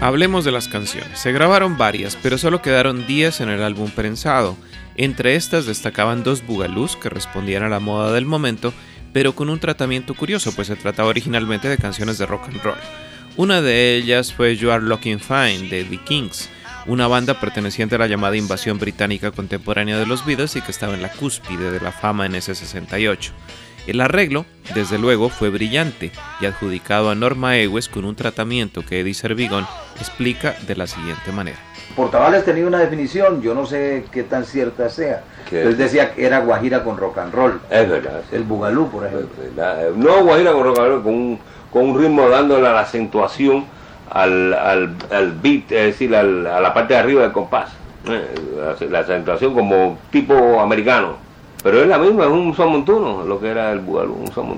Hablemos 0.00 0.46
de 0.46 0.50
las 0.50 0.66
canciones. 0.66 1.18
Se 1.18 1.30
grabaron 1.30 1.76
varias, 1.76 2.16
pero 2.22 2.38
solo 2.38 2.62
quedaron 2.62 3.06
10 3.06 3.42
en 3.42 3.50
el 3.50 3.62
álbum 3.62 3.90
prensado. 3.90 4.56
Entre 4.96 5.36
estas 5.36 5.66
destacaban 5.66 6.22
dos 6.22 6.46
bugalús 6.46 6.96
que 6.96 7.10
respondían 7.10 7.64
a 7.64 7.68
la 7.68 7.80
moda 7.80 8.10
del 8.10 8.24
momento, 8.24 8.72
pero 9.12 9.34
con 9.34 9.50
un 9.50 9.60
tratamiento 9.60 10.14
curioso, 10.14 10.52
pues 10.56 10.68
se 10.68 10.76
trataba 10.76 11.10
originalmente 11.10 11.68
de 11.68 11.76
canciones 11.76 12.16
de 12.16 12.24
rock 12.24 12.48
and 12.48 12.62
roll. 12.62 12.78
Una 13.36 13.60
de 13.60 13.96
ellas 13.96 14.32
fue 14.32 14.56
You 14.56 14.70
Are 14.70 14.82
Looking 14.82 15.20
Fine 15.20 15.68
de 15.68 15.84
The 15.84 15.98
Kings, 15.98 16.48
una 16.86 17.06
banda 17.06 17.38
perteneciente 17.38 17.96
a 17.96 17.98
la 17.98 18.06
llamada 18.06 18.38
invasión 18.38 18.78
británica 18.78 19.32
contemporánea 19.32 19.98
de 19.98 20.06
los 20.06 20.24
Beatles 20.24 20.56
y 20.56 20.62
que 20.62 20.70
estaba 20.70 20.94
en 20.94 21.02
la 21.02 21.12
cúspide 21.12 21.70
de 21.70 21.80
la 21.80 21.92
fama 21.92 22.24
en 22.24 22.36
ese 22.36 22.54
68. 22.54 23.32
El 23.86 24.00
arreglo, 24.00 24.44
desde 24.74 24.98
luego, 24.98 25.28
fue 25.30 25.50
brillante 25.50 26.12
y 26.40 26.46
adjudicado 26.46 27.10
a 27.10 27.14
Norma 27.14 27.56
Ewes 27.56 27.88
con 27.88 28.04
un 28.04 28.14
tratamiento 28.14 28.84
que 28.86 29.00
Eddie 29.00 29.14
Servigón 29.14 29.66
explica 29.98 30.54
de 30.66 30.76
la 30.76 30.86
siguiente 30.86 31.32
manera. 31.32 31.58
Portavales 31.96 32.44
tenía 32.44 32.66
una 32.66 32.78
definición, 32.78 33.42
yo 33.42 33.52
no 33.52 33.66
sé 33.66 34.04
qué 34.12 34.22
tan 34.22 34.44
cierta 34.44 34.88
sea. 34.88 35.24
¿Qué? 35.48 35.62
Él 35.62 35.76
decía 35.76 36.14
que 36.14 36.24
era 36.24 36.38
guajira 36.40 36.84
con 36.84 36.96
rock 36.96 37.18
and 37.18 37.34
roll. 37.34 37.60
Es 37.68 37.88
verdad. 37.88 38.20
sí. 38.30 38.36
El 38.36 38.44
bugalú, 38.44 38.88
por 38.90 39.06
ejemplo. 39.06 39.28
No 39.96 40.22
Guajira 40.24 40.52
con 40.52 40.62
rock 40.64 40.78
and 40.78 40.88
roll, 40.88 41.02
con 41.02 41.14
un, 41.14 41.38
con 41.72 41.82
un 41.90 42.00
ritmo 42.00 42.28
dándole 42.28 42.62
la 42.62 42.80
acentuación 42.80 43.64
al, 44.08 44.54
al, 44.54 44.94
al 45.10 45.32
beat, 45.32 45.72
es 45.72 45.86
decir, 45.86 46.14
al- 46.14 46.46
a 46.46 46.60
la 46.60 46.72
parte 46.72 46.94
de 46.94 47.00
arriba 47.00 47.22
del 47.22 47.32
compás. 47.32 47.70
Eh, 48.08 48.24
La, 48.56 48.86
la 48.88 48.98
acentuación 49.00 49.52
como 49.52 49.98
tipo 50.12 50.60
americano. 50.60 51.16
Pero 51.62 51.82
es 51.82 51.88
la 51.88 51.98
misma, 51.98 52.24
es 52.24 52.30
un 52.30 52.54
son 52.54 52.72
montuno, 52.72 53.24
lo 53.24 53.38
que 53.38 53.48
era 53.48 53.70
el 53.72 53.80
bugalú, 53.80 54.14
un 54.14 54.32
son 54.32 54.48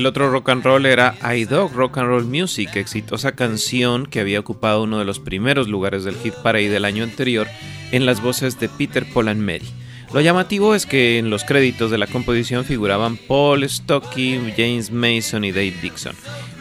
El 0.00 0.06
otro 0.06 0.30
rock 0.30 0.48
and 0.48 0.64
roll 0.64 0.86
era 0.86 1.14
iDog 1.36 1.74
Rock 1.74 1.98
and 1.98 2.08
Roll 2.08 2.24
Music, 2.24 2.74
exitosa 2.76 3.32
canción 3.32 4.06
que 4.06 4.20
había 4.20 4.40
ocupado 4.40 4.82
uno 4.84 4.98
de 4.98 5.04
los 5.04 5.18
primeros 5.18 5.68
lugares 5.68 6.04
del 6.04 6.14
hit 6.14 6.32
parade 6.36 6.70
del 6.70 6.86
año 6.86 7.04
anterior 7.04 7.46
en 7.92 8.06
las 8.06 8.22
voces 8.22 8.58
de 8.58 8.70
Peter 8.70 9.04
Paul 9.04 9.28
and 9.28 9.42
Mary. 9.42 9.68
Lo 10.14 10.22
llamativo 10.22 10.74
es 10.74 10.86
que 10.86 11.18
en 11.18 11.28
los 11.28 11.44
créditos 11.44 11.90
de 11.90 11.98
la 11.98 12.06
composición 12.06 12.64
figuraban 12.64 13.18
Paul 13.18 13.68
Stocky, 13.68 14.40
James 14.56 14.90
Mason 14.90 15.44
y 15.44 15.52
Dave 15.52 15.74
Dixon. 15.82 16.16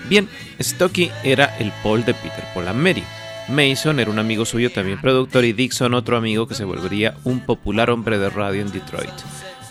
Bien, 0.10 0.28
Stocky 0.60 1.10
era 1.24 1.46
el 1.60 1.72
Paul 1.82 2.04
de 2.04 2.16
Peter 2.16 2.44
Paul 2.54 2.68
and 2.68 2.84
Mary. 2.84 3.04
Mason 3.48 4.02
era 4.02 4.12
un 4.12 4.20
amigo 4.20 4.44
suyo 4.44 4.70
también 4.70 5.00
productor 5.00 5.46
y 5.46 5.54
Dixon 5.54 5.94
otro 5.94 6.18
amigo 6.18 6.46
que 6.46 6.56
se 6.56 6.66
volvería 6.66 7.16
un 7.24 7.40
popular 7.40 7.90
hombre 7.90 8.20
de 8.20 8.30
radio 8.30 8.62
en 8.62 8.72
Detroit. 8.74 9.14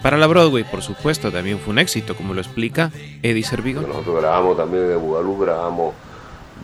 Para 0.02 0.16
la 0.16 0.28
Broadway, 0.28 0.64
por 0.64 0.82
supuesto, 0.82 1.32
también 1.32 1.58
fue 1.58 1.72
un 1.72 1.78
éxito, 1.78 2.14
como 2.14 2.32
lo 2.32 2.40
explica 2.40 2.90
Eddie 3.22 3.42
Servigo. 3.42 3.80
Nosotros 3.80 4.20
grabamos 4.20 4.56
también 4.56 4.88
de 4.88 4.96
Bugalú, 4.96 5.38
grabamos 5.38 5.94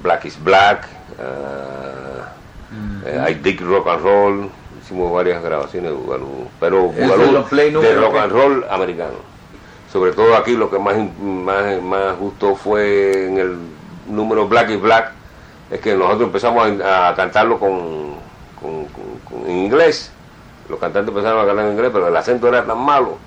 Black 0.03 0.26
is 0.26 0.43
Black, 0.43 0.87
uh, 1.18 3.28
I 3.28 3.35
Dig 3.35 3.61
Rock 3.61 3.89
and 3.89 4.03
Roll, 4.03 4.51
hicimos 4.80 5.12
varias 5.12 5.43
grabaciones 5.43 5.91
de 5.91 5.97
Bugalú, 5.97 6.49
pero 6.61 6.85
Bugalú 6.85 7.80
de 7.80 7.95
rock 7.97 8.16
and 8.16 8.32
roll 8.32 8.64
americano. 8.70 9.35
Sobre 9.93 10.12
todo 10.12 10.37
aquí 10.37 10.53
lo 10.53 10.70
que 10.70 10.78
más, 10.78 10.97
más, 11.20 11.82
más 11.82 12.18
gustó 12.18 12.55
fue 12.55 13.26
en 13.26 13.39
el 13.39 13.57
número 14.09 14.47
Black 14.47 14.70
is 14.70 14.80
Black, 14.80 15.12
es 15.70 15.80
que 15.80 15.95
nosotros 15.95 16.28
empezamos 16.28 16.80
a, 16.85 17.14
cantarlo 17.16 17.59
con, 17.59 18.14
en 19.47 19.57
inglés 19.57 20.12
los 20.68 20.78
cantantes 20.78 21.08
empezaron 21.08 21.42
a 21.42 21.46
cantar 21.46 21.66
en 21.66 21.72
inglés, 21.72 21.90
pero 21.92 22.08
el 22.08 22.16
acento 22.16 22.48
era 22.48 22.64
tan 22.64 22.78
malo 22.78 23.18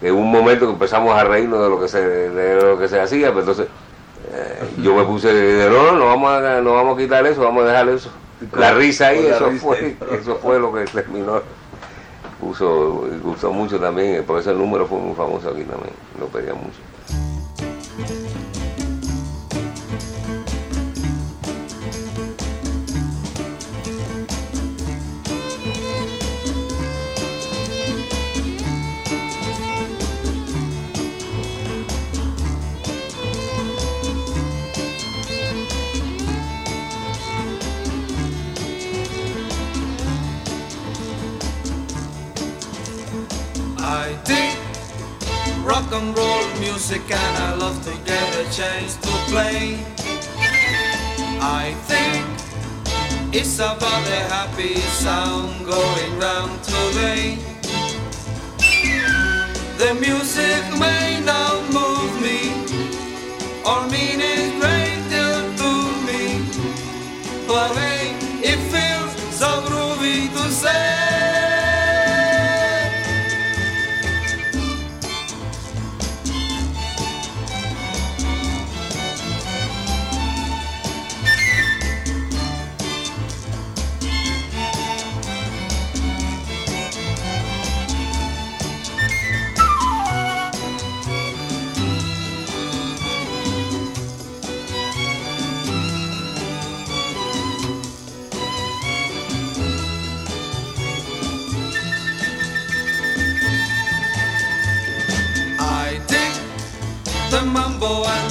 que 0.00 0.08
en 0.08 0.14
un 0.14 0.30
momento 0.30 0.66
que 0.66 0.72
empezamos 0.72 1.16
a 1.16 1.24
reírnos 1.24 1.60
de 1.62 1.68
lo 1.68 1.80
que 1.80 1.88
se, 1.88 2.00
de 2.00 2.62
lo 2.62 2.78
que 2.78 2.88
se 2.88 3.00
hacía, 3.00 3.32
pues 3.32 3.46
entonces 3.46 3.68
eh, 4.32 4.64
yo 4.82 4.94
me 4.94 5.04
puse 5.04 5.32
de 5.32 5.70
no, 5.70 5.92
no, 5.92 5.98
no 5.98 6.06
vamos 6.06 6.30
a, 6.32 6.60
no 6.60 6.74
vamos 6.74 6.96
a 6.96 7.00
quitar 7.00 7.26
eso, 7.26 7.42
vamos 7.42 7.64
a 7.64 7.68
dejar 7.68 7.88
eso. 7.88 8.10
La 8.56 8.74
risa 8.74 9.08
ahí, 9.08 9.26
eso 9.26 9.50
fue, 9.52 9.96
eso 10.12 10.36
fue 10.36 10.58
lo 10.58 10.72
que 10.72 10.84
terminó. 10.84 11.40
Puso, 12.40 13.08
gustó 13.22 13.52
mucho 13.52 13.78
también, 13.78 14.24
por 14.24 14.38
eso 14.38 14.50
el 14.50 14.58
número 14.58 14.86
fue 14.86 14.98
muy 14.98 15.14
famoso 15.14 15.48
aquí 15.50 15.62
también, 15.62 15.94
lo 16.18 16.26
pedía 16.26 16.52
mucho. 16.52 16.78
Music 46.86 47.10
and 47.12 47.38
I 47.38 47.54
love 47.54 47.82
to 47.84 47.96
get 48.04 48.28
a 48.36 48.44
chance 48.52 48.96
to 48.96 49.08
play. 49.32 49.78
I 51.40 51.72
think 51.88 52.26
it's 53.34 53.56
about 53.58 54.04
the 54.04 54.20
happy 54.34 54.74
sound 55.04 55.64
going 55.64 56.18
round 56.18 56.62
today. 56.62 57.38
The 59.78 59.94
music 59.98 60.62
may 60.78 61.22
not 61.24 61.56
move 61.72 62.12
me 62.20 62.52
or 63.64 63.80
mean 63.88 64.20
it 64.20 64.60
great 64.60 65.00
to 65.14 65.72
me, 66.04 66.44
but 67.48 67.93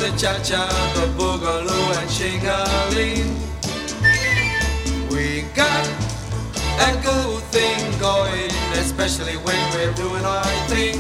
the 0.04 0.18
cha-cha, 0.18 0.68
the 0.96 1.08
boogaloo 1.18 1.96
and 2.00 2.10
shingaling. 2.10 3.30
We 5.10 5.44
got 5.56 5.86
a 6.88 6.92
good 7.02 7.42
thing 7.56 7.80
going, 8.02 8.52
especially 8.84 9.38
when 9.38 9.62
we're 9.72 9.94
doing 9.94 10.26
our 10.26 10.44
thing. 10.68 11.00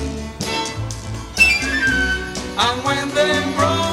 And 2.55 2.83
when 2.85 3.09
the 3.09 3.27
Broadway's 3.57 3.92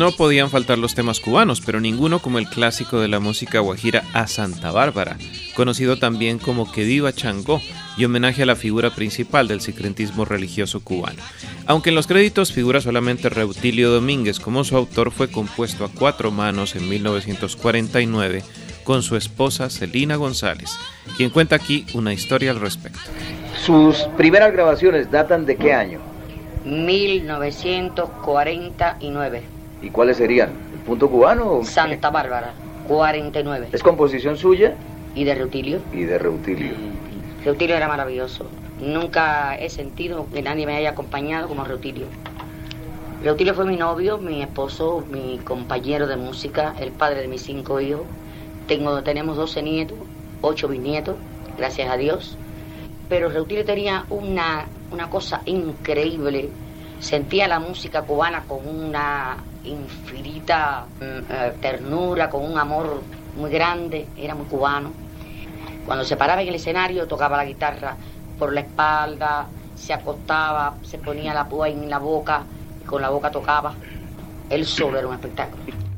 No 0.00 0.10
podían 0.12 0.48
faltar 0.48 0.78
los 0.78 0.94
temas 0.94 1.20
cubanos, 1.20 1.60
pero 1.60 1.78
ninguno 1.78 2.20
como 2.20 2.38
el 2.38 2.48
clásico 2.48 3.00
de 3.00 3.08
la 3.08 3.20
música 3.20 3.60
guajira 3.60 4.02
A 4.14 4.26
Santa 4.28 4.70
Bárbara, 4.70 5.18
conocido 5.54 5.98
también 5.98 6.38
como 6.38 6.72
Que 6.72 6.84
Viva 6.84 7.12
Changó, 7.12 7.60
y 7.98 8.06
homenaje 8.06 8.44
a 8.44 8.46
la 8.46 8.56
figura 8.56 8.94
principal 8.94 9.46
del 9.46 9.60
secretismo 9.60 10.24
religioso 10.24 10.80
cubano. 10.80 11.20
Aunque 11.66 11.90
en 11.90 11.96
los 11.96 12.06
créditos 12.06 12.50
figura 12.50 12.80
solamente 12.80 13.28
Reutilio 13.28 13.90
Domínguez 13.90 14.40
como 14.40 14.64
su 14.64 14.74
autor, 14.74 15.10
fue 15.10 15.30
compuesto 15.30 15.84
a 15.84 15.90
cuatro 15.90 16.30
manos 16.30 16.76
en 16.76 16.88
1949 16.88 18.42
con 18.84 19.02
su 19.02 19.16
esposa 19.16 19.68
Celina 19.68 20.16
González, 20.16 20.70
quien 21.18 21.28
cuenta 21.28 21.56
aquí 21.56 21.84
una 21.92 22.14
historia 22.14 22.52
al 22.52 22.60
respecto. 22.60 23.00
¿Sus 23.66 23.98
primeras 24.16 24.54
grabaciones 24.54 25.10
datan 25.10 25.44
de 25.44 25.56
qué 25.56 25.74
año? 25.74 26.00
1949. 26.64 29.59
¿Y 29.82 29.90
cuáles 29.90 30.18
serían? 30.18 30.50
¿El 30.72 30.80
punto 30.80 31.08
cubano? 31.08 31.60
Santa 31.64 32.10
Bárbara, 32.10 32.52
49. 32.88 33.68
¿Es 33.72 33.82
composición 33.82 34.36
suya? 34.36 34.74
Y 35.14 35.24
de 35.24 35.34
Reutilio. 35.34 35.80
Y 35.92 36.04
de 36.04 36.18
Reutilio. 36.18 36.72
Reutilio 37.44 37.76
era 37.76 37.88
maravilloso. 37.88 38.46
Nunca 38.80 39.56
he 39.56 39.70
sentido 39.70 40.26
que 40.32 40.42
nadie 40.42 40.66
me 40.66 40.76
haya 40.76 40.90
acompañado 40.90 41.48
como 41.48 41.64
Reutilio. 41.64 42.06
Reutilio 43.22 43.54
fue 43.54 43.66
mi 43.66 43.76
novio, 43.76 44.18
mi 44.18 44.42
esposo, 44.42 45.04
mi 45.10 45.38
compañero 45.44 46.06
de 46.06 46.16
música, 46.16 46.74
el 46.80 46.90
padre 46.90 47.22
de 47.22 47.28
mis 47.28 47.42
cinco 47.42 47.80
hijos. 47.80 48.02
Tengo, 48.66 49.02
tenemos 49.02 49.36
12 49.36 49.62
nietos, 49.62 49.98
8 50.42 50.68
bisnietos, 50.68 51.16
gracias 51.58 51.90
a 51.90 51.96
Dios. 51.96 52.36
Pero 53.08 53.28
Reutilio 53.28 53.64
tenía 53.64 54.04
una, 54.10 54.66
una 54.90 55.10
cosa 55.10 55.42
increíble. 55.44 56.48
Sentía 57.00 57.48
la 57.48 57.58
música 57.58 58.02
cubana 58.02 58.44
con 58.46 58.66
una 58.66 59.38
infinita 59.64 60.86
mm, 61.00 61.04
eh, 61.04 61.52
ternura, 61.60 62.30
con 62.30 62.44
un 62.44 62.58
amor 62.58 63.02
muy 63.36 63.50
grande, 63.50 64.08
era 64.16 64.34
muy 64.34 64.46
cubano. 64.46 64.92
Cuando 65.84 66.04
se 66.04 66.16
paraba 66.16 66.42
en 66.42 66.48
el 66.48 66.54
escenario 66.54 67.06
tocaba 67.06 67.36
la 67.36 67.44
guitarra 67.44 67.96
por 68.38 68.52
la 68.52 68.60
espalda, 68.60 69.46
se 69.74 69.92
acostaba, 69.92 70.76
se 70.82 70.98
ponía 70.98 71.34
la 71.34 71.48
púa 71.48 71.68
en 71.68 71.88
la 71.88 71.98
boca 71.98 72.42
y 72.80 72.84
con 72.84 73.02
la 73.02 73.10
boca 73.10 73.30
tocaba. 73.30 73.74
Él 74.48 74.66
solo 74.66 74.98
era 74.98 75.08
un 75.08 75.14
espectáculo. 75.14 75.89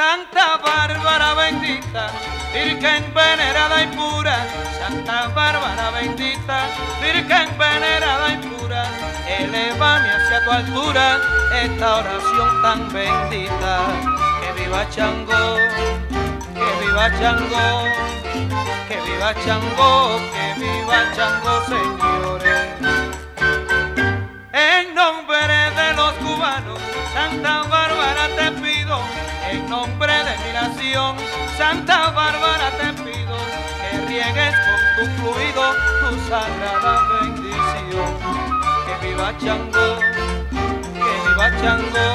Santa 0.00 0.56
Bárbara 0.64 1.34
bendita, 1.34 2.06
Virgen 2.54 3.12
venerada 3.12 3.82
y 3.82 3.86
pura, 3.88 4.46
Santa 4.78 5.28
Bárbara 5.28 5.90
bendita, 5.90 6.68
Virgen 7.02 7.48
venerada 7.58 8.32
y 8.32 8.36
pura, 8.48 8.86
elevame 9.28 10.10
hacia 10.10 10.42
tu 10.42 10.50
altura 10.52 11.20
esta 11.52 11.96
oración 11.96 12.62
tan 12.62 12.90
bendita. 12.90 13.80
Que 14.40 14.62
viva 14.62 14.88
Chango, 14.88 15.56
que 16.54 16.68
viva 16.80 17.10
Chango, 17.20 17.84
que 18.88 18.96
viva 19.02 19.34
Chango, 19.44 20.18
que 20.32 20.60
viva 20.64 20.98
Chango, 21.14 21.54
señores. 21.66 22.70
En 24.54 24.94
nombre 24.94 25.56
de 25.76 25.92
los 25.92 26.12
cubanos, 26.14 26.80
Santa 27.12 27.64
Bárbara 27.68 28.28
te 28.34 28.49
nombre 29.70 30.12
de 30.12 30.36
mi 30.44 30.52
nación, 30.52 31.16
Santa 31.56 32.10
Bárbara 32.10 32.70
te 32.72 32.92
pido 33.04 33.36
que 33.80 33.90
riegues 34.08 34.54
con 34.66 34.80
tu 34.96 35.02
fluido 35.16 35.64
tu 36.00 36.08
sagrada 36.28 36.94
bendición. 37.22 38.10
Que 38.84 38.94
viva 39.06 39.28
Chango, 39.38 39.88
que 40.50 41.12
viva 41.24 41.46
Chango, 41.60 42.08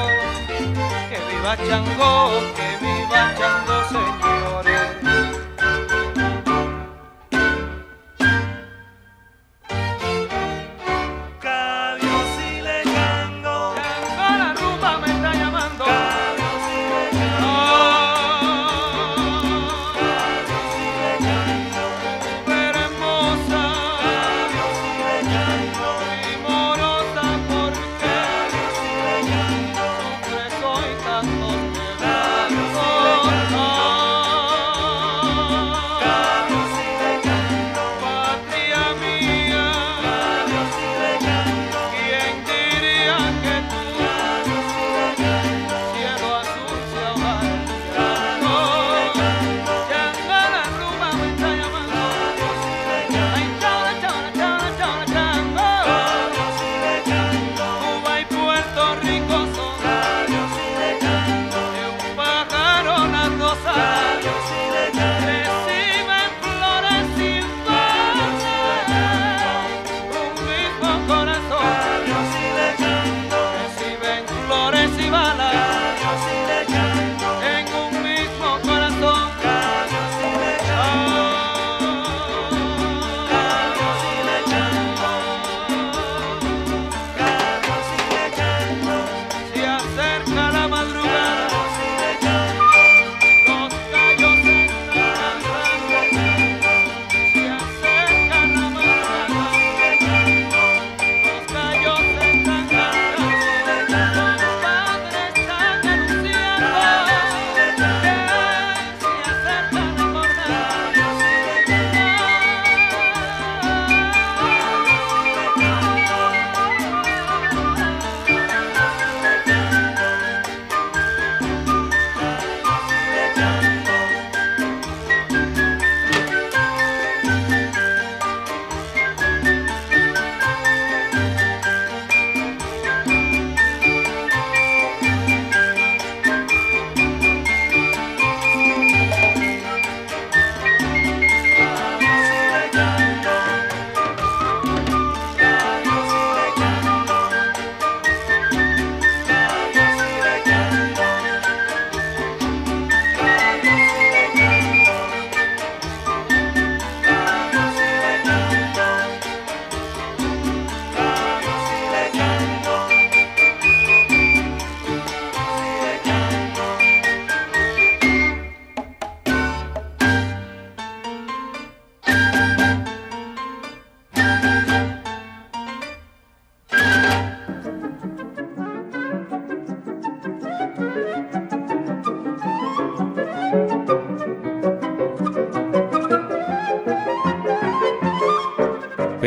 que 1.08 1.18
viva 1.28 1.56
Chango, 1.66 2.12
que 2.56 2.68
viva 2.84 3.22
Chango, 3.38 3.76
señores. 3.88 4.75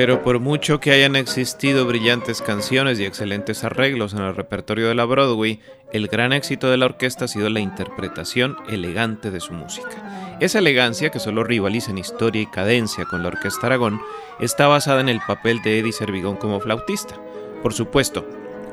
Pero 0.10 0.24
por 0.24 0.40
mucho 0.40 0.80
que 0.80 0.90
hayan 0.90 1.16
existido 1.16 1.86
brillantes 1.86 2.42
canciones 2.42 3.00
y 3.00 3.06
excelentes 3.06 3.64
arreglos 3.64 4.14
en 4.14 4.22
el 4.22 4.36
repertorio 4.36 4.88
de 4.88 4.96
la 4.96 5.06
Broadway, 5.06 5.60
el 5.94 6.08
gran 6.08 6.34
éxito 6.34 6.68
de 6.72 6.78
la 6.78 6.88
orquesta 6.88 7.26
ha 7.26 7.28
sido 7.28 7.48
la 7.52 7.60
interpretación 7.60 8.58
elegante 8.68 9.30
de 9.30 9.40
su 9.40 9.54
música. 9.54 10.38
Esa 10.40 10.58
elegancia, 10.58 11.12
que 11.12 11.20
solo 11.20 11.44
rivaliza 11.44 11.92
en 11.92 12.00
historia 12.00 12.42
y 12.42 12.48
cadencia 12.48 13.06
con 13.06 13.22
la 13.22 13.28
Orquesta 13.28 13.68
Aragón, 13.68 14.02
está 14.40 14.66
basada 14.66 15.00
en 15.00 15.10
el 15.10 15.22
papel 15.28 15.62
de 15.62 15.78
Eddie 15.78 15.92
Servigón 15.92 16.38
como 16.38 16.60
flautista. 16.60 17.14
Por 17.62 17.76
supuesto, 17.76 18.28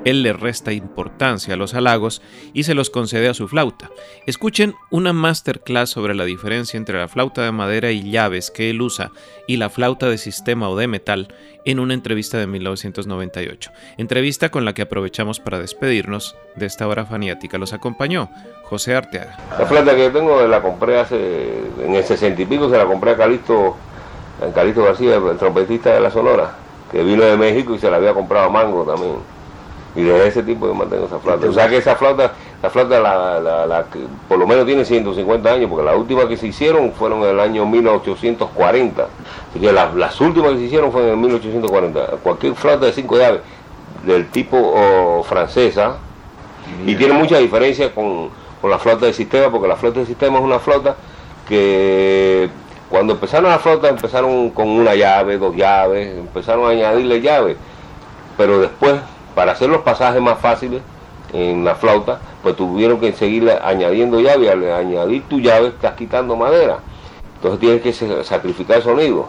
él 0.07 0.23
le 0.23 0.33
resta 0.33 0.73
importancia 0.73 1.55
a 1.55 1.57
los 1.57 1.75
halagos 1.75 2.23
y 2.53 2.63
se 2.63 2.75
los 2.75 2.91
concede 2.91 3.29
a 3.29 3.35
su 3.35 3.49
flauta. 3.49 3.91
Escuchen 4.25 4.77
una 4.89 5.13
masterclass 5.13 5.91
sobre 5.91 6.15
la 6.15 6.25
diferencia 6.25 6.79
entre 6.79 6.97
la 6.97 7.09
flauta 7.09 7.43
de 7.43 7.51
madera 7.51 7.91
y 7.91 8.09
llaves 8.09 8.53
que 8.53 8.71
él 8.71 8.81
usa 8.83 9.11
y 9.49 9.57
la 9.57 9.69
flauta 9.69 10.09
de 10.09 10.17
sistema 10.17 10.69
o 10.69 10.77
de 10.77 10.87
metal 10.87 11.35
en 11.65 11.81
una 11.81 11.93
entrevista 11.93 12.39
de 12.39 12.47
1998. 12.47 13.73
Entrevista 13.99 14.49
con 14.51 14.65
la 14.65 14.75
que 14.75 14.83
aprovechamos 14.83 15.41
para 15.41 15.59
despedirnos 15.59 16.37
de 16.55 16.67
esta 16.67 16.87
hora 16.87 17.05
faniática. 17.05 17.59
Los 17.59 17.73
acompañó 17.73 18.31
José 18.63 18.95
Arteaga. 18.95 19.37
La 19.59 19.67
flauta 19.67 19.97
que 19.97 20.05
yo 20.05 20.13
tengo 20.13 20.47
la 20.47 20.63
compré 20.63 21.01
hace, 21.01 21.17
en 21.83 21.97
el 21.97 22.05
60 22.05 22.43
y 22.43 22.47
pico, 22.47 22.71
se 22.71 22.79
la 22.79 22.87
compré 22.87 23.11
a 23.11 23.17
Calixto, 23.17 23.77
a 24.41 24.55
Calixto 24.55 24.85
García, 24.85 25.17
el 25.17 25.37
trompetista 25.37 25.95
de 25.95 26.01
la 26.01 26.13
Sonora, 26.13 26.55
que 26.93 27.03
vino 27.03 27.25
de 27.25 27.37
México 27.37 27.75
y 27.75 27.81
se 27.81 27.91
la 27.91 27.97
había 27.97 28.15
comprado 28.15 28.47
a 28.47 28.51
Mango 28.51 28.85
también. 28.85 29.36
Y 29.97 30.03
de 30.03 30.29
ese 30.29 30.43
tipo 30.43 30.67
yo 30.67 30.75
mantengo 30.75 31.07
esa 31.07 31.19
flauta. 31.19 31.49
O 31.49 31.53
sea 31.53 31.69
que 31.69 31.79
esa 31.79 31.97
flauta, 31.97 32.33
la 32.63 32.69
flauta 32.71 33.01
la, 33.01 33.41
la, 33.41 33.85
por 34.29 34.39
lo 34.39 34.47
menos 34.47 34.67
tiene 34.67 34.85
150 34.85 35.51
años, 35.51 35.71
porque 35.71 35.85
las 35.85 35.97
últimas 35.97 36.27
que 36.27 36.37
se 36.37 36.49
hicieron 36.49 36.93
fueron 36.93 37.23
en 37.23 37.31
el 37.31 37.41
año 37.41 37.65
1840. 37.65 39.07
Así 39.51 39.59
que 39.59 39.73
las 39.73 40.21
últimas 40.21 40.53
que 40.53 40.59
se 40.59 40.65
hicieron 40.65 40.93
fueron 40.93 41.11
en 41.11 41.21
1840. 41.23 42.07
Cualquier 42.23 42.55
flauta 42.55 42.87
de 42.87 42.93
cinco 42.93 43.17
llaves 43.17 43.41
del 44.05 44.29
tipo 44.29 45.25
francesa, 45.27 45.97
y 46.87 46.95
tiene 46.95 47.15
mucha 47.15 47.39
diferencia 47.39 47.95
con, 47.95 48.29
con 48.61 48.71
la 48.71 48.79
flauta 48.79 49.07
de 49.07 49.13
sistema, 49.13 49.51
porque 49.51 49.69
la 49.69 49.77
flauta 49.77 50.01
de 50.01 50.07
sistema 50.07 50.39
es 50.39 50.45
una 50.45 50.59
flauta 50.59 50.97
que 51.49 52.51
cuando 52.91 53.15
empezaron 53.15 53.51
las 53.51 53.61
flautas 53.61 53.91
empezaron 53.91 54.51
con 54.51 54.69
una 54.69 54.95
llave, 54.95 55.39
dos 55.39 55.57
llaves, 55.57 56.17
empezaron 56.19 56.67
a 56.67 56.71
añadirle 56.71 57.21
llaves, 57.21 57.57
pero 58.37 58.61
después 58.61 59.01
para 59.37 59.53
hacer 59.53 59.69
los 59.69 59.83
pasajes 59.83 60.23
más 60.23 60.39
fáciles 60.39 60.81
en 61.35 61.63
la 61.63 61.75
flauta, 61.75 62.21
pues 62.43 62.57
tuvieron 62.57 62.99
que 62.99 63.13
seguir 63.13 63.51
añadiendo 63.63 64.19
llave, 64.19 64.51
al 64.51 64.65
añadir 64.73 65.25
tu 65.29 65.41
llave 65.41 65.69
estás 65.69 65.93
quitando 65.93 66.37
madera. 66.37 66.79
Entonces 67.35 67.61
tienes 67.61 67.83
que 67.83 68.25
sacrificar 68.25 68.81
sonido. 68.81 69.27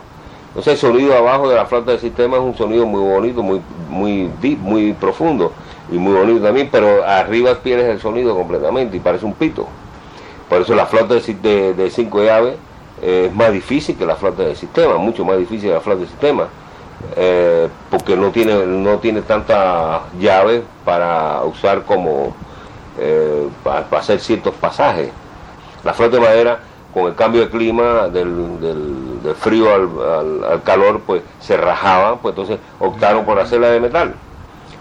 Entonces 0.47 0.75
el 0.75 0.79
sonido 0.79 1.13
abajo 1.13 1.49
de 1.49 1.57
la 1.57 1.65
flauta 1.65 1.91
del 1.91 1.99
sistema 1.99 2.37
es 2.37 2.43
un 2.43 2.55
sonido 2.55 2.85
muy 2.85 3.01
bonito, 3.01 3.43
muy, 3.43 3.61
muy 3.89 4.31
muy 4.61 4.93
profundo 4.93 5.51
y 5.91 5.97
muy 5.97 6.13
bonito 6.13 6.41
también, 6.41 6.69
pero 6.71 7.03
arriba 7.05 7.55
pierdes 7.55 7.89
el 7.89 7.99
sonido 7.99 8.33
completamente 8.33 8.95
y 8.95 9.01
parece 9.01 9.25
un 9.25 9.33
pito. 9.33 9.67
Por 10.47 10.61
eso 10.61 10.73
la 10.73 10.85
flauta 10.85 11.15
de, 11.15 11.73
de 11.73 11.89
cinco 11.89 12.23
llaves 12.23 12.55
es 13.01 13.35
más 13.35 13.51
difícil 13.51 13.97
que 13.97 14.05
la 14.05 14.15
flauta 14.15 14.43
del 14.43 14.55
sistema, 14.55 14.95
mucho 14.95 15.25
más 15.25 15.37
difícil 15.37 15.67
que 15.67 15.75
la 15.75 15.81
flauta 15.81 15.99
del 15.99 16.09
sistema. 16.09 16.47
Eh, 17.15 17.69
porque 17.91 18.15
no 18.15 18.31
tiene, 18.31 18.65
no 18.65 18.97
tiene 18.97 19.21
tanta 19.21 20.01
llave 20.19 20.63
para 20.83 21.43
usar 21.43 21.83
como 21.83 22.35
eh, 22.99 23.47
para, 23.63 23.85
hacer 23.99 24.19
ciertos 24.19 24.55
pasajes. 24.55 25.09
La 25.83 25.93
flauta 25.93 26.17
de 26.17 26.23
madera, 26.23 26.59
con 26.93 27.05
el 27.05 27.15
cambio 27.15 27.41
de 27.41 27.49
clima, 27.49 28.07
del, 28.07 28.59
del, 28.59 29.35
frío 29.35 29.67
al, 29.73 30.63
calor, 30.63 31.01
pues 31.05 31.21
se 31.39 31.57
rajaba, 31.57 32.17
pues 32.17 32.33
entonces 32.33 32.59
optaron 32.79 33.25
por 33.25 33.39
hacerla 33.39 33.69
de 33.69 33.79
metal. 33.79 34.15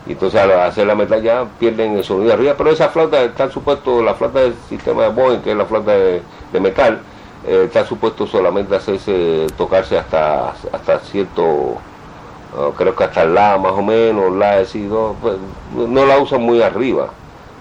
Y 0.06 0.12
entonces 0.12 0.40
al 0.40 0.52
hacer 0.60 0.86
la 0.86 0.94
metal 0.94 1.22
ya 1.22 1.44
pierden 1.58 1.96
el 1.96 2.04
sonido 2.04 2.32
arriba, 2.32 2.54
pero 2.56 2.70
esa 2.70 2.88
flauta 2.88 3.22
está 3.22 3.50
supuesto, 3.50 4.02
la 4.02 4.14
flauta 4.14 4.40
del 4.40 4.54
sistema 4.68 5.02
de 5.02 5.08
Boeing, 5.08 5.40
que 5.40 5.50
es 5.50 5.56
la 5.56 5.66
flauta 5.66 5.92
de, 5.92 6.22
metal, 6.60 7.00
eh, 7.46 7.64
está 7.66 7.84
supuesto 7.84 8.26
solamente 8.26 8.74
hacerse, 8.76 9.46
tocarse 9.58 9.98
hasta, 9.98 10.50
hasta 10.72 11.00
cierto 11.00 11.76
creo 12.76 12.94
que 12.94 13.04
hasta 13.04 13.24
la 13.24 13.58
más 13.58 13.72
o 13.72 13.82
menos, 13.82 14.34
la 14.34 14.56
decido, 14.56 15.14
pues, 15.20 15.36
no 15.74 16.06
la 16.06 16.18
usan 16.18 16.42
muy 16.42 16.62
arriba. 16.62 17.08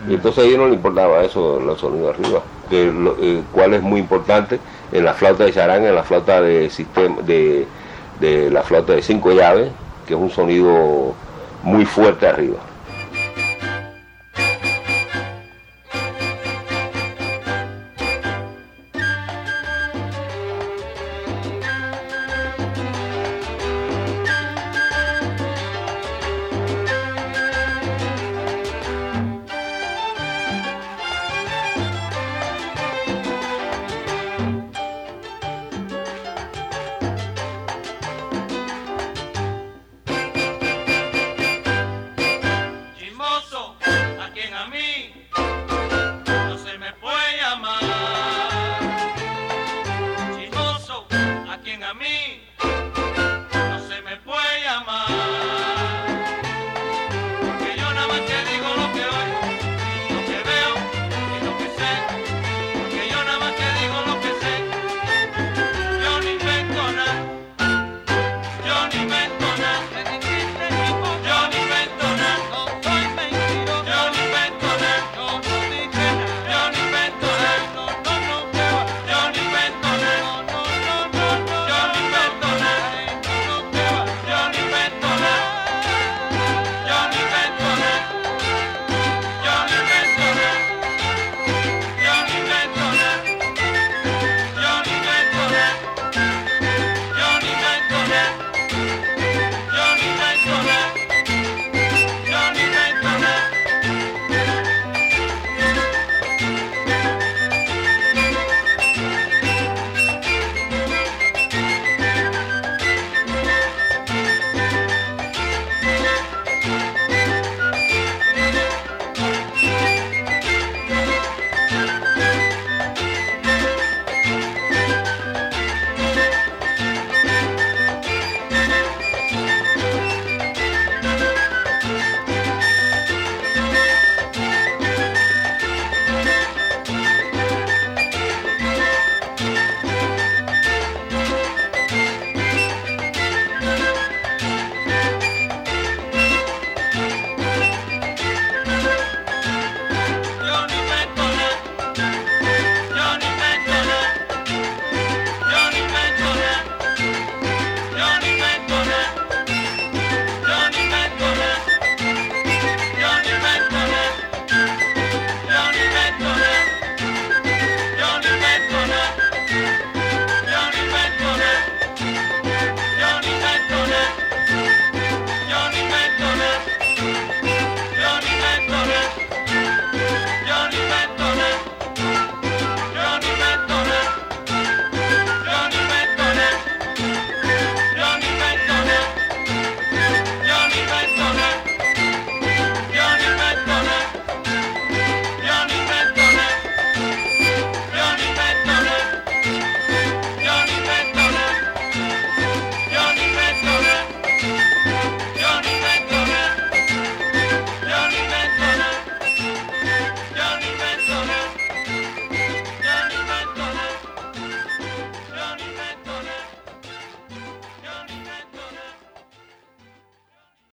Y 0.08 0.12
mm. 0.12 0.16
entonces 0.16 0.44
a 0.44 0.48
ellos 0.48 0.60
no 0.60 0.68
le 0.68 0.76
importaba 0.76 1.24
eso, 1.24 1.60
los 1.60 1.80
sonidos 1.80 2.18
arriba. 2.18 2.42
Que 2.70 2.92
eh, 3.22 3.42
cuál 3.52 3.74
es 3.74 3.82
muy 3.82 4.00
importante 4.00 4.60
en 4.92 5.06
la 5.06 5.14
flauta 5.14 5.44
de 5.44 5.54
charanga, 5.54 5.90
en 5.90 5.96
la 5.96 6.04
flauta 6.04 6.42
de 6.42 6.70
sistema, 6.70 7.22
de, 7.22 7.68
de 8.20 8.50
la 8.50 8.64
flauta 8.64 8.94
de 8.94 9.02
cinco 9.02 9.32
llaves, 9.32 9.72
que 10.08 10.14
es 10.14 10.20
un 10.20 10.30
sonido 10.30 11.14
muy 11.64 11.86
fuerte 11.86 12.28
arriba. 12.28 12.58